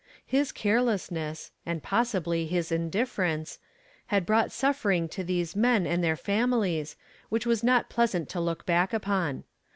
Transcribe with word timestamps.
His 0.25 0.51
carelessness, 0.51 1.51
and 1.63 1.83
possibly 1.83 2.47
his 2.47 2.71
indifference, 2.71 3.59
had 4.07 4.25
brought 4.25 4.51
suffering 4.51 5.07
to 5.09 5.23
these 5.23 5.55
men 5.55 5.85
and 5.85 6.03
their 6.03 6.15
families 6.15 6.95
which 7.29 7.45
was 7.45 7.63
not 7.63 7.87
pleasant 7.87 8.27
to 8.29 8.41
look 8.41 8.65
back 8.65 8.93
upon. 8.93 9.43